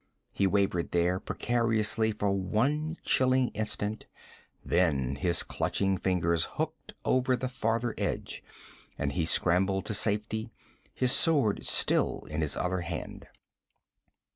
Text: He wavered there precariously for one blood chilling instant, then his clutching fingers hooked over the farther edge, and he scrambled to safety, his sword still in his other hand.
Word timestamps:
He 0.31 0.47
wavered 0.47 0.93
there 0.93 1.19
precariously 1.19 2.11
for 2.11 2.31
one 2.31 2.93
blood 2.93 3.03
chilling 3.03 3.49
instant, 3.49 4.07
then 4.65 5.15
his 5.17 5.43
clutching 5.43 5.95
fingers 5.95 6.45
hooked 6.53 6.95
over 7.05 7.35
the 7.35 7.47
farther 7.47 7.93
edge, 7.99 8.43
and 8.97 9.11
he 9.11 9.25
scrambled 9.25 9.85
to 9.85 9.93
safety, 9.93 10.49
his 10.95 11.11
sword 11.11 11.63
still 11.65 12.21
in 12.31 12.41
his 12.41 12.57
other 12.57 12.79
hand. 12.79 13.27